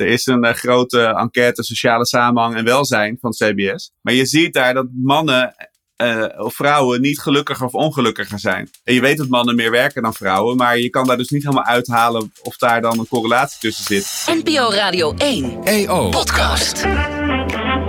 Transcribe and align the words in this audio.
Er 0.00 0.06
is 0.06 0.26
een 0.26 0.44
uh, 0.44 0.52
grote 0.52 1.00
enquête 1.00 1.62
sociale 1.62 2.06
samenhang 2.06 2.56
en 2.56 2.64
welzijn 2.64 3.18
van 3.20 3.30
CBS. 3.30 3.92
Maar 4.00 4.14
je 4.14 4.26
ziet 4.26 4.52
daar 4.52 4.74
dat 4.74 4.86
mannen 4.92 5.54
uh, 6.02 6.24
of 6.36 6.54
vrouwen 6.54 7.00
niet 7.00 7.20
gelukkiger 7.20 7.66
of 7.66 7.74
ongelukkiger 7.74 8.38
zijn. 8.38 8.70
En 8.84 8.94
je 8.94 9.00
weet 9.00 9.16
dat 9.16 9.28
mannen 9.28 9.56
meer 9.56 9.70
werken 9.70 10.02
dan 10.02 10.14
vrouwen, 10.14 10.56
maar 10.56 10.78
je 10.78 10.90
kan 10.90 11.06
daar 11.06 11.16
dus 11.16 11.28
niet 11.28 11.42
helemaal 11.42 11.64
uithalen 11.64 12.32
of 12.42 12.56
daar 12.56 12.80
dan 12.80 12.98
een 12.98 13.08
correlatie 13.08 13.58
tussen 13.60 13.84
zit. 13.84 14.34
NPO 14.44 14.70
Radio 14.70 15.14
1 15.16 15.64
EO 15.64 16.08
Podcast. 16.08 16.86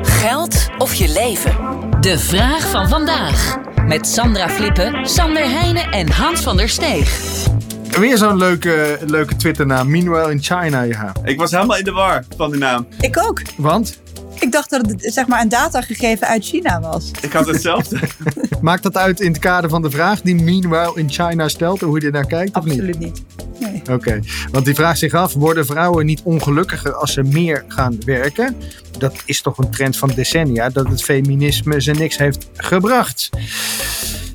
Geld 0.02 0.68
of 0.78 0.94
je 0.94 1.08
leven? 1.08 1.56
De 2.02 2.20
vraag 2.20 2.70
van 2.70 2.90
vandaag. 2.90 3.58
Met 3.86 4.08
Sandra 4.08 4.50
Flippen, 4.50 5.06
Sander 5.06 5.50
Heijnen 5.50 5.92
en 5.92 6.12
Hans 6.12 6.42
van 6.42 6.58
der 6.58 6.70
Steeg. 6.70 7.60
Weer 8.00 8.18
zo'n 8.18 8.38
leuke, 8.38 9.00
leuke 9.08 9.36
Twitternaam. 9.36 9.90
Meanwhile 9.90 10.32
in 10.32 10.42
China, 10.42 10.82
ja. 10.82 11.12
Ik 11.24 11.40
was 11.40 11.52
helemaal 11.52 11.78
in 11.78 11.84
de 11.84 11.92
war 11.92 12.24
van 12.38 12.52
die 12.52 12.60
naam. 12.60 12.88
Ik 13.00 13.18
ook. 13.18 13.42
Want? 13.58 14.00
Ik 14.40 14.52
dacht 14.52 14.70
dat 14.70 14.88
het 14.88 15.14
zeg 15.14 15.28
maar, 15.28 15.42
een 15.42 15.50
datagegeven 15.50 16.28
uit 16.28 16.46
China 16.46 16.80
was. 16.80 17.12
Ik 17.22 17.32
had 17.32 17.48
hetzelfde. 17.48 18.00
Maakt 18.62 18.84
dat 18.84 18.98
uit 18.98 19.20
in 19.20 19.32
het 19.32 19.40
kader 19.40 19.70
van 19.70 19.82
de 19.82 19.90
vraag 19.90 20.22
die 20.22 20.36
Meanwhile 20.36 20.92
in 20.96 21.10
China 21.10 21.48
stelt? 21.48 21.82
Hoe 21.82 22.00
je 22.00 22.06
er 22.06 22.12
naar 22.12 22.26
kijkt? 22.26 22.54
Absoluut 22.54 23.00
niet. 23.00 23.24
Nee. 23.60 23.82
Oké, 23.92 24.20
want 24.52 24.66
die 24.66 24.76
vraagt 24.76 25.00
zich 25.00 25.14
af: 25.14 25.34
worden 25.34 25.66
vrouwen 25.66 26.06
niet 26.06 26.22
ongelukkiger 26.24 26.94
als 26.94 27.14
ze 27.14 27.24
meer 27.24 27.64
gaan 27.68 27.98
werken? 28.06 28.56
Dat 28.98 29.14
is 29.26 29.42
toch 29.42 29.58
een 29.58 29.70
trend 29.70 29.98
van 29.98 30.12
decennia 30.16 30.70
dat 30.70 30.88
het 30.88 31.04
feminisme 31.04 31.82
ze 31.82 31.92
niks 31.92 32.18
heeft 32.18 32.50
gebracht. 32.56 33.30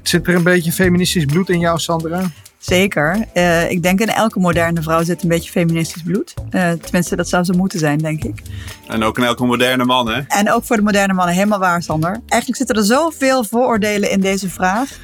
Zit 0.02 0.26
er 0.26 0.34
een 0.34 0.42
beetje 0.42 0.72
feministisch 0.72 1.24
bloed 1.24 1.50
in 1.50 1.60
jou, 1.60 1.78
Sandra? 1.78 2.30
Zeker. 2.58 3.24
Uh, 3.34 3.70
ik 3.70 3.82
denk 3.82 4.00
in 4.00 4.08
elke 4.08 4.38
moderne 4.38 4.82
vrouw 4.82 5.02
zit 5.02 5.22
een 5.22 5.28
beetje 5.28 5.50
feministisch 5.50 6.02
bloed. 6.02 6.34
Uh, 6.50 6.70
tenminste, 6.70 7.16
dat 7.16 7.28
zou 7.28 7.44
zo 7.44 7.52
moeten 7.52 7.78
zijn, 7.78 7.98
denk 7.98 8.24
ik. 8.24 8.42
En 8.86 9.02
ook 9.02 9.18
in 9.18 9.24
elke 9.24 9.44
moderne 9.44 9.84
man, 9.84 10.08
hè? 10.08 10.20
En 10.28 10.50
ook 10.50 10.64
voor 10.64 10.76
de 10.76 10.82
moderne 10.82 11.12
mannen, 11.12 11.34
helemaal 11.34 11.58
waar, 11.58 11.82
Sander. 11.82 12.10
Eigenlijk 12.10 12.56
zitten 12.56 12.76
er 12.76 12.84
zoveel 12.84 13.44
vooroordelen 13.44 14.10
in 14.10 14.20
deze 14.20 14.50
vraag. 14.50 14.98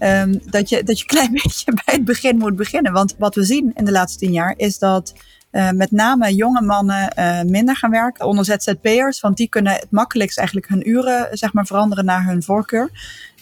um, 0.00 0.40
dat, 0.50 0.68
je, 0.68 0.82
dat 0.82 0.98
je 0.98 1.04
een 1.08 1.16
klein 1.16 1.32
beetje 1.32 1.72
bij 1.84 1.94
het 1.94 2.04
begin 2.04 2.36
moet 2.36 2.56
beginnen. 2.56 2.92
Want 2.92 3.14
wat 3.18 3.34
we 3.34 3.44
zien 3.44 3.70
in 3.74 3.84
de 3.84 3.92
laatste 3.92 4.18
tien 4.18 4.32
jaar 4.32 4.54
is 4.56 4.78
dat 4.78 5.12
uh, 5.56 5.70
met 5.70 5.90
name 5.90 6.34
jonge 6.34 6.62
mannen 6.62 7.12
uh, 7.18 7.42
minder 7.42 7.76
gaan 7.76 7.90
werken 7.90 8.26
onder 8.26 8.44
ZZP'ers. 8.44 9.20
Want 9.20 9.36
die 9.36 9.48
kunnen 9.48 9.72
het 9.72 9.90
makkelijkst 9.90 10.38
eigenlijk 10.38 10.68
hun 10.68 10.88
uren 10.88 11.38
zeg 11.38 11.52
maar, 11.52 11.66
veranderen 11.66 12.04
naar 12.04 12.24
hun 12.24 12.42
voorkeur. 12.42 12.90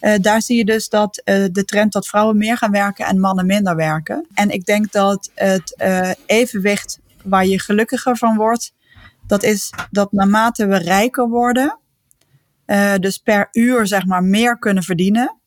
Uh, 0.01 0.13
daar 0.21 0.41
zie 0.41 0.57
je 0.57 0.65
dus 0.65 0.89
dat 0.89 1.21
de 1.25 1.63
trend 1.65 1.93
dat 1.93 2.07
vrouwen 2.07 2.37
meer 2.37 2.57
gaan 2.57 2.71
werken 2.71 3.05
en 3.05 3.19
mannen 3.19 3.45
minder 3.45 3.75
werken. 3.75 4.27
En 4.33 4.49
ik 4.49 4.65
denk 4.65 4.91
dat 4.91 5.31
het 5.35 5.75
evenwicht 6.25 6.99
waar 7.23 7.45
je 7.45 7.59
gelukkiger 7.59 8.17
van 8.17 8.35
wordt, 8.35 8.73
dat 9.27 9.43
is 9.43 9.73
dat 9.91 10.11
naarmate 10.11 10.65
we 10.65 10.77
rijker 10.77 11.29
worden, 11.29 11.79
dus 12.99 13.17
per 13.17 13.47
uur 13.51 13.87
zeg 13.87 14.05
maar 14.05 14.23
meer 14.23 14.59
kunnen 14.59 14.83
verdienen, 14.83 15.39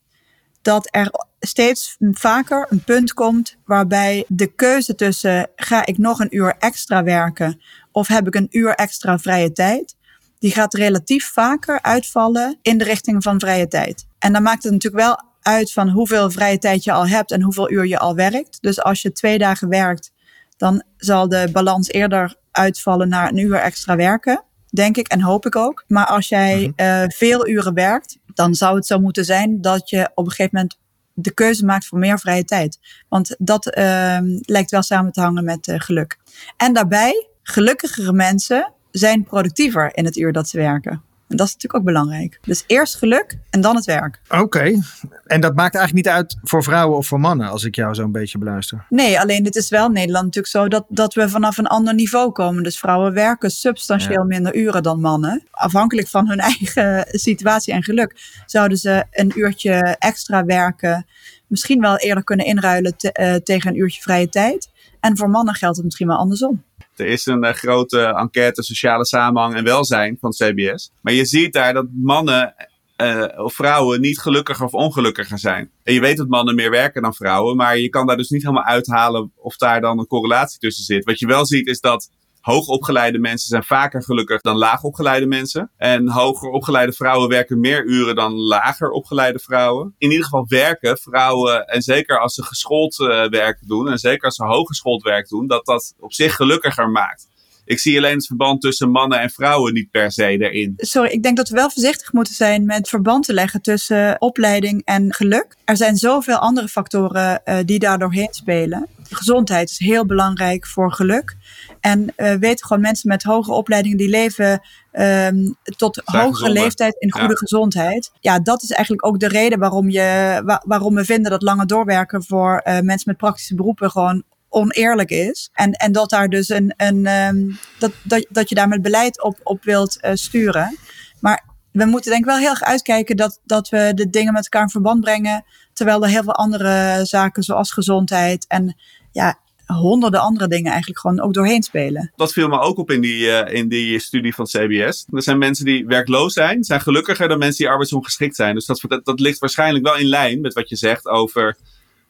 dat 0.62 0.88
er 0.90 1.10
steeds 1.40 1.96
vaker 1.98 2.66
een 2.68 2.84
punt 2.84 3.12
komt 3.12 3.56
waarbij 3.64 4.24
de 4.28 4.46
keuze 4.46 4.94
tussen 4.94 5.50
ga 5.56 5.86
ik 5.86 5.98
nog 5.98 6.20
een 6.20 6.36
uur 6.36 6.54
extra 6.58 7.02
werken 7.02 7.60
of 7.92 8.08
heb 8.08 8.26
ik 8.26 8.34
een 8.34 8.48
uur 8.50 8.74
extra 8.74 9.18
vrije 9.18 9.52
tijd, 9.52 9.96
die 10.38 10.52
gaat 10.52 10.74
relatief 10.74 11.32
vaker 11.32 11.82
uitvallen 11.82 12.58
in 12.62 12.78
de 12.78 12.84
richting 12.84 13.22
van 13.22 13.40
vrije 13.40 13.68
tijd. 13.68 14.06
En 14.18 14.32
dan 14.32 14.42
maakt 14.42 14.62
het 14.62 14.72
natuurlijk 14.72 15.04
wel 15.04 15.20
uit 15.42 15.72
van 15.72 15.88
hoeveel 15.88 16.30
vrije 16.30 16.58
tijd 16.58 16.84
je 16.84 16.92
al 16.92 17.08
hebt 17.08 17.30
en 17.30 17.42
hoeveel 17.42 17.70
uur 17.70 17.86
je 17.86 17.98
al 17.98 18.14
werkt. 18.14 18.58
Dus 18.60 18.82
als 18.82 19.02
je 19.02 19.12
twee 19.12 19.38
dagen 19.38 19.68
werkt, 19.68 20.12
dan 20.56 20.82
zal 20.96 21.28
de 21.28 21.48
balans 21.52 21.88
eerder 21.88 22.36
uitvallen 22.50 23.08
naar 23.08 23.28
een 23.28 23.38
uur 23.38 23.54
extra 23.54 23.96
werken, 23.96 24.44
denk 24.70 24.96
ik 24.96 25.08
en 25.08 25.22
hoop 25.22 25.46
ik 25.46 25.56
ook. 25.56 25.84
Maar 25.86 26.06
als 26.06 26.28
jij 26.28 26.72
uh, 26.76 27.02
veel 27.06 27.48
uren 27.48 27.74
werkt, 27.74 28.18
dan 28.34 28.54
zou 28.54 28.76
het 28.76 28.86
zo 28.86 28.98
moeten 28.98 29.24
zijn 29.24 29.60
dat 29.60 29.90
je 29.90 30.10
op 30.14 30.24
een 30.24 30.30
gegeven 30.30 30.50
moment 30.52 30.78
de 31.20 31.34
keuze 31.34 31.64
maakt 31.64 31.86
voor 31.86 31.98
meer 31.98 32.18
vrije 32.18 32.44
tijd. 32.44 32.78
Want 33.08 33.34
dat 33.38 33.66
uh, 33.66 34.18
lijkt 34.40 34.70
wel 34.70 34.82
samen 34.82 35.12
te 35.12 35.20
hangen 35.20 35.44
met 35.44 35.66
uh, 35.66 35.74
geluk. 35.78 36.18
En 36.56 36.72
daarbij, 36.72 37.28
gelukkigere 37.42 38.12
mensen 38.12 38.72
zijn 38.90 39.24
productiever 39.24 39.96
in 39.96 40.04
het 40.04 40.16
uur 40.16 40.32
dat 40.32 40.48
ze 40.48 40.56
werken. 40.56 41.02
En 41.28 41.36
dat 41.36 41.46
is 41.46 41.52
natuurlijk 41.52 41.74
ook 41.74 41.94
belangrijk. 41.94 42.38
Dus 42.42 42.64
eerst 42.66 42.96
geluk 42.96 43.38
en 43.50 43.60
dan 43.60 43.76
het 43.76 43.84
werk. 43.84 44.20
Oké. 44.28 44.80
En 45.26 45.40
dat 45.40 45.54
maakt 45.54 45.74
eigenlijk 45.74 46.06
niet 46.06 46.14
uit 46.14 46.36
voor 46.42 46.62
vrouwen 46.62 46.96
of 46.96 47.06
voor 47.06 47.20
mannen, 47.20 47.48
als 47.48 47.64
ik 47.64 47.74
jou 47.74 47.94
zo 47.94 48.02
een 48.02 48.12
beetje 48.12 48.38
beluister. 48.38 48.84
Nee, 48.88 49.20
alleen 49.20 49.44
het 49.44 49.56
is 49.56 49.68
wel 49.68 49.86
in 49.86 49.92
Nederland 49.92 50.24
natuurlijk 50.24 50.52
zo 50.52 50.68
dat, 50.68 50.84
dat 50.88 51.14
we 51.14 51.28
vanaf 51.28 51.58
een 51.58 51.66
ander 51.66 51.94
niveau 51.94 52.32
komen. 52.32 52.62
Dus 52.62 52.78
vrouwen 52.78 53.12
werken 53.12 53.50
substantieel 53.50 54.24
minder 54.24 54.56
uren 54.56 54.82
dan 54.82 55.00
mannen. 55.00 55.42
Afhankelijk 55.50 56.08
van 56.08 56.28
hun 56.28 56.38
eigen 56.52 57.06
situatie 57.18 57.72
en 57.72 57.82
geluk 57.82 58.42
zouden 58.46 58.78
ze 58.78 59.04
een 59.10 59.32
uurtje 59.34 59.96
extra 59.98 60.44
werken. 60.44 61.06
Misschien 61.46 61.80
wel 61.80 61.96
eerder 61.96 62.24
kunnen 62.24 62.46
inruilen 62.46 62.94
uh, 62.98 63.34
tegen 63.34 63.70
een 63.70 63.78
uurtje 63.78 64.02
vrije 64.02 64.28
tijd. 64.28 64.68
En 65.00 65.16
voor 65.16 65.30
mannen 65.30 65.54
geldt 65.54 65.76
het 65.76 65.84
misschien 65.84 66.06
wel 66.06 66.16
andersom. 66.16 66.62
Er 66.98 67.06
is 67.06 67.26
een 67.26 67.44
uh, 67.44 67.52
grote 67.52 68.00
enquête 68.00 68.62
sociale 68.62 69.06
samenhang 69.06 69.54
en 69.54 69.64
welzijn 69.64 70.16
van 70.20 70.30
CBS. 70.30 70.90
Maar 71.00 71.12
je 71.12 71.24
ziet 71.24 71.52
daar 71.52 71.72
dat 71.72 71.86
mannen 71.92 72.54
uh, 73.02 73.24
of 73.36 73.54
vrouwen 73.54 74.00
niet 74.00 74.18
gelukkiger 74.18 74.64
of 74.64 74.72
ongelukkiger 74.72 75.38
zijn. 75.38 75.70
En 75.82 75.94
je 75.94 76.00
weet 76.00 76.16
dat 76.16 76.28
mannen 76.28 76.54
meer 76.54 76.70
werken 76.70 77.02
dan 77.02 77.14
vrouwen, 77.14 77.56
maar 77.56 77.78
je 77.78 77.88
kan 77.88 78.06
daar 78.06 78.16
dus 78.16 78.28
niet 78.28 78.42
helemaal 78.42 78.64
uithalen 78.64 79.32
of 79.36 79.56
daar 79.56 79.80
dan 79.80 79.98
een 79.98 80.06
correlatie 80.06 80.58
tussen 80.58 80.84
zit. 80.84 81.04
Wat 81.04 81.18
je 81.18 81.26
wel 81.26 81.46
ziet 81.46 81.66
is 81.66 81.80
dat 81.80 82.10
hoogopgeleide 82.48 83.18
mensen 83.18 83.48
zijn 83.48 83.64
vaker 83.64 84.02
gelukkig 84.02 84.40
dan 84.40 84.56
laagopgeleide 84.56 85.26
mensen. 85.26 85.70
En 85.76 86.08
hoger 86.08 86.50
opgeleide 86.50 86.92
vrouwen 86.92 87.28
werken 87.28 87.60
meer 87.60 87.84
uren 87.84 88.14
dan 88.14 88.32
lager 88.32 88.90
opgeleide 88.90 89.38
vrouwen. 89.38 89.94
In 89.98 90.10
ieder 90.10 90.24
geval 90.24 90.44
werken 90.48 90.98
vrouwen, 90.98 91.66
en 91.66 91.82
zeker 91.82 92.20
als 92.20 92.34
ze 92.34 92.42
geschoold 92.42 92.98
uh, 92.98 93.28
werk 93.28 93.58
doen, 93.66 93.88
en 93.88 93.98
zeker 93.98 94.24
als 94.24 94.34
ze 94.34 94.44
hooggeschoold 94.44 95.02
werk 95.02 95.28
doen, 95.28 95.46
dat 95.46 95.66
dat 95.66 95.94
op 95.98 96.12
zich 96.12 96.34
gelukkiger 96.34 96.90
maakt. 96.90 97.27
Ik 97.68 97.78
zie 97.78 97.96
alleen 97.96 98.14
het 98.14 98.26
verband 98.26 98.60
tussen 98.60 98.90
mannen 98.90 99.20
en 99.20 99.30
vrouwen 99.30 99.72
niet 99.72 99.90
per 99.90 100.12
se 100.12 100.26
erin. 100.26 100.72
Sorry, 100.76 101.10
ik 101.10 101.22
denk 101.22 101.36
dat 101.36 101.48
we 101.48 101.54
wel 101.54 101.70
voorzichtig 101.70 102.12
moeten 102.12 102.34
zijn 102.34 102.66
met 102.66 102.88
verband 102.88 103.24
te 103.24 103.32
leggen 103.32 103.62
tussen 103.62 104.20
opleiding 104.20 104.82
en 104.84 105.14
geluk. 105.14 105.56
Er 105.64 105.76
zijn 105.76 105.96
zoveel 105.96 106.36
andere 106.36 106.68
factoren 106.68 107.40
uh, 107.44 107.56
die 107.64 107.78
daar 107.78 107.98
doorheen 107.98 108.28
spelen. 108.30 108.86
Gezondheid 109.10 109.70
is 109.70 109.78
heel 109.78 110.06
belangrijk 110.06 110.66
voor 110.66 110.92
geluk. 110.92 111.36
En 111.80 112.12
uh, 112.16 112.34
weten 112.34 112.66
gewoon 112.66 112.82
mensen 112.82 113.08
met 113.08 113.22
hoge 113.22 113.52
opleidingen 113.52 113.96
die 113.96 114.08
leven 114.08 114.50
um, 114.92 115.56
tot 115.76 115.94
Zijn 115.94 116.22
hogere 116.22 116.34
gezonder. 116.34 116.62
leeftijd 116.62 116.96
in 116.98 117.12
goede 117.12 117.28
ja. 117.28 117.34
gezondheid. 117.34 118.10
Ja, 118.20 118.40
dat 118.40 118.62
is 118.62 118.70
eigenlijk 118.70 119.06
ook 119.06 119.18
de 119.18 119.28
reden 119.28 119.58
waarom, 119.58 119.90
je, 119.90 120.40
waar, 120.44 120.62
waarom 120.66 120.94
we 120.94 121.04
vinden 121.04 121.30
dat 121.30 121.42
langer 121.42 121.66
doorwerken 121.66 122.24
voor 122.24 122.62
uh, 122.64 122.80
mensen 122.80 123.08
met 123.08 123.16
praktische 123.16 123.54
beroepen 123.54 123.90
gewoon 123.90 124.22
oneerlijk 124.48 125.10
is. 125.10 125.50
En, 125.52 125.72
en 125.72 125.92
dat 125.92 126.10
daar 126.10 126.28
dus 126.28 126.48
een, 126.48 126.74
een 126.76 127.06
um, 127.06 127.58
dat, 127.78 127.92
dat, 128.02 128.26
dat 128.28 128.48
je 128.48 128.54
daar 128.54 128.68
met 128.68 128.82
beleid 128.82 129.22
op, 129.22 129.40
op 129.42 129.64
wilt 129.64 129.98
uh, 130.00 130.10
sturen. 130.14 130.78
Maar 131.20 131.44
we 131.72 131.84
moeten 131.84 132.10
denk 132.10 132.22
ik 132.22 132.30
wel 132.30 132.38
heel 132.38 132.50
erg 132.50 132.62
uitkijken 132.62 133.16
dat, 133.16 133.40
dat 133.44 133.68
we 133.68 133.92
de 133.94 134.10
dingen 134.10 134.32
met 134.32 134.42
elkaar 134.42 134.62
in 134.62 134.68
verband 134.68 135.00
brengen. 135.00 135.44
Terwijl 135.72 136.02
er 136.02 136.08
heel 136.08 136.22
veel 136.22 136.34
andere 136.34 137.00
zaken 137.04 137.42
zoals 137.42 137.72
gezondheid 137.72 138.46
en 138.46 138.76
ja, 139.12 139.38
honderden 139.66 140.20
andere 140.20 140.48
dingen 140.48 140.70
eigenlijk 140.70 141.00
gewoon 141.00 141.20
ook 141.20 141.34
doorheen 141.34 141.62
spelen. 141.62 142.12
Dat 142.16 142.32
viel 142.32 142.48
me 142.48 142.58
ook 142.58 142.78
op 142.78 142.90
in 142.90 143.00
die, 143.00 143.26
uh, 143.26 143.54
in 143.54 143.68
die 143.68 143.98
studie 143.98 144.34
van 144.34 144.44
CBS. 144.44 145.06
Er 145.12 145.22
zijn 145.22 145.38
mensen 145.38 145.64
die 145.64 145.86
werkloos 145.86 146.32
zijn, 146.32 146.64
zijn 146.64 146.80
gelukkiger 146.80 147.28
dan 147.28 147.38
mensen 147.38 147.58
die 147.58 147.68
arbeidsongeschikt 147.68 148.36
zijn. 148.36 148.54
Dus 148.54 148.66
dat, 148.66 149.00
dat 149.02 149.20
ligt 149.20 149.38
waarschijnlijk 149.38 149.84
wel 149.84 149.96
in 149.96 150.06
lijn 150.06 150.40
met 150.40 150.54
wat 150.54 150.68
je 150.68 150.76
zegt 150.76 151.06
over 151.06 151.56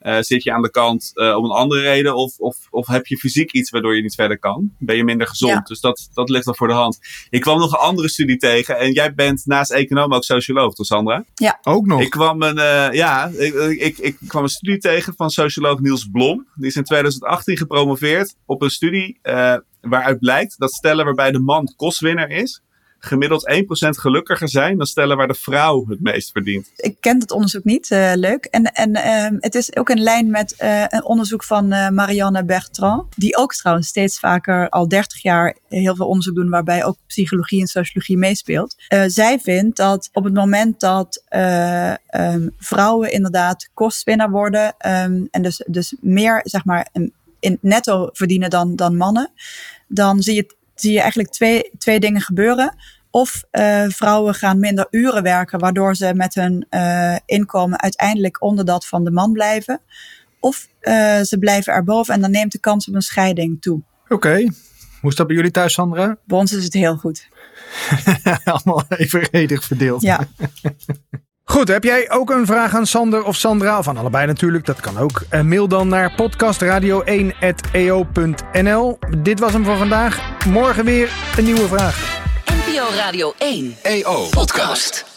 uh, 0.02 0.16
zit 0.20 0.42
je 0.42 0.52
aan 0.52 0.62
de 0.62 0.70
kant 0.70 1.10
uh, 1.14 1.36
om 1.36 1.44
een 1.44 1.50
andere 1.50 1.80
reden? 1.80 2.16
Of, 2.16 2.38
of, 2.38 2.56
of 2.70 2.86
heb 2.86 3.06
je 3.06 3.16
fysiek 3.16 3.52
iets 3.52 3.70
waardoor 3.70 3.96
je 3.96 4.02
niet 4.02 4.14
verder 4.14 4.38
kan? 4.38 4.70
Ben 4.78 4.96
je 4.96 5.04
minder 5.04 5.26
gezond? 5.26 5.52
Ja. 5.52 5.60
Dus 5.60 5.80
dat, 5.80 6.08
dat 6.14 6.28
ligt 6.28 6.46
al 6.46 6.54
voor 6.54 6.68
de 6.68 6.74
hand. 6.74 6.98
Ik 7.30 7.40
kwam 7.40 7.58
nog 7.58 7.72
een 7.72 7.78
andere 7.78 8.08
studie 8.08 8.36
tegen. 8.36 8.78
En 8.78 8.92
jij 8.92 9.14
bent 9.14 9.42
naast 9.46 9.70
econoom 9.70 10.14
ook 10.14 10.24
socioloog, 10.24 10.74
toch 10.74 10.86
Sandra? 10.86 11.24
Ja. 11.34 11.58
Ook 11.62 11.86
nog? 11.86 12.00
Ik 12.00 12.10
kwam 12.10 12.42
een, 12.42 12.58
uh, 12.58 12.92
ja, 12.92 13.26
ik, 13.26 13.54
ik, 13.54 13.98
ik, 13.98 14.16
kwam 14.26 14.42
een 14.42 14.48
studie 14.48 14.78
tegen 14.78 15.14
van 15.16 15.30
socioloog 15.30 15.80
Niels 15.80 16.08
Blom. 16.12 16.46
Die 16.54 16.66
is 16.66 16.76
in 16.76 16.84
2018 16.84 17.56
gepromoveerd 17.56 18.34
op 18.46 18.62
een 18.62 18.70
studie 18.70 19.18
waaruit 19.80 20.18
blijkt 20.18 20.58
dat 20.58 20.72
stellen 20.72 21.04
waarbij 21.04 21.30
de 21.30 21.38
man 21.38 21.72
kostwinner 21.76 22.30
is 22.30 22.62
gemiddeld 22.98 23.50
1% 23.86 23.88
gelukkiger 23.88 24.48
zijn 24.48 24.76
dan 24.76 24.86
stellen 24.86 25.16
waar 25.16 25.28
de 25.28 25.34
vrouw 25.34 25.86
het 25.88 26.00
meest 26.00 26.30
verdient. 26.32 26.70
Ik 26.76 26.96
ken 27.00 27.20
het 27.20 27.30
onderzoek 27.30 27.64
niet, 27.64 27.90
uh, 27.90 28.12
leuk. 28.14 28.44
En, 28.44 28.64
en 28.64 28.90
uh, 28.90 29.38
het 29.40 29.54
is 29.54 29.76
ook 29.76 29.90
in 29.90 30.00
lijn 30.00 30.30
met 30.30 30.54
uh, 30.62 30.84
een 30.88 31.04
onderzoek 31.04 31.44
van 31.44 31.68
Marianne 31.68 32.44
Bertrand, 32.44 33.14
die 33.16 33.36
ook 33.36 33.54
trouwens 33.54 33.88
steeds 33.88 34.18
vaker 34.18 34.68
al 34.68 34.88
30 34.88 35.22
jaar 35.22 35.56
heel 35.68 35.96
veel 35.96 36.06
onderzoek 36.06 36.34
doen 36.34 36.48
waarbij 36.48 36.84
ook 36.84 36.96
psychologie 37.06 37.60
en 37.60 37.66
sociologie 37.66 38.16
meespeelt. 38.16 38.74
zij 39.06 39.38
vindt 39.38 39.76
dat 39.76 40.08
op 40.12 40.24
het 40.24 40.34
moment 40.34 40.80
dat 40.80 41.22
um, 41.30 42.50
vrouwen 42.58 43.12
inderdaad 43.12 43.70
kostwinnaar 43.74 44.30
worden 44.30 44.74
um, 44.86 45.28
en 45.30 45.42
dus, 45.42 45.64
dus 45.66 45.94
meer 46.00 46.40
zeg 46.44 46.64
maar 46.64 46.88
in 47.40 47.58
netto 47.60 48.08
verdienen 48.12 48.50
dan, 48.50 48.76
dan 48.76 48.96
mannen, 48.96 49.30
dan 49.86 50.22
zie 50.22 50.34
je 50.34 50.56
zie 50.80 50.92
je 50.92 51.00
eigenlijk 51.00 51.30
twee, 51.30 51.70
twee 51.78 52.00
dingen 52.00 52.20
gebeuren. 52.20 52.76
Of 53.10 53.44
uh, 53.52 53.84
vrouwen 53.88 54.34
gaan 54.34 54.58
minder 54.58 54.86
uren 54.90 55.22
werken, 55.22 55.58
waardoor 55.58 55.94
ze 55.94 56.14
met 56.14 56.34
hun 56.34 56.66
uh, 56.70 57.16
inkomen 57.26 57.80
uiteindelijk 57.80 58.42
onder 58.42 58.64
dat 58.64 58.86
van 58.86 59.04
de 59.04 59.10
man 59.10 59.32
blijven. 59.32 59.80
Of 60.40 60.68
uh, 60.80 61.20
ze 61.20 61.36
blijven 61.38 61.72
erboven 61.72 62.14
en 62.14 62.20
dan 62.20 62.30
neemt 62.30 62.52
de 62.52 62.58
kans 62.58 62.88
op 62.88 62.94
een 62.94 63.02
scheiding 63.02 63.60
toe. 63.60 63.82
Oké. 64.04 64.14
Okay. 64.14 64.50
Hoe 65.00 65.10
is 65.10 65.16
dat 65.16 65.26
bij 65.26 65.36
jullie 65.36 65.50
thuis, 65.50 65.72
Sandra? 65.72 66.16
Bij 66.24 66.38
ons 66.38 66.52
is 66.52 66.64
het 66.64 66.72
heel 66.72 66.96
goed. 66.96 67.28
Allemaal 68.44 68.84
evenredig 68.88 69.64
verdeeld. 69.64 70.02
Ja. 70.02 70.20
Goed, 71.48 71.68
heb 71.68 71.84
jij 71.84 72.10
ook 72.10 72.30
een 72.30 72.46
vraag 72.46 72.74
aan 72.74 72.86
Sander 72.86 73.24
of 73.24 73.36
Sandra? 73.36 73.78
Of 73.78 73.88
aan 73.88 73.96
allebei 73.96 74.26
natuurlijk, 74.26 74.66
dat 74.66 74.80
kan 74.80 74.98
ook. 74.98 75.22
Uh, 75.30 75.40
mail 75.40 75.68
dan 75.68 75.88
naar 75.88 76.12
podcastradio1.eo.nl. 76.12 78.98
Dit 79.18 79.40
was 79.40 79.52
hem 79.52 79.64
voor 79.64 79.76
vandaag. 79.76 80.20
Morgen 80.46 80.84
weer 80.84 81.10
een 81.36 81.44
nieuwe 81.44 81.68
vraag. 81.68 82.22
NPO 82.44 82.84
Radio 82.96 83.34
1 83.38 83.76
EO 83.82 84.26
Podcast. 84.30 85.07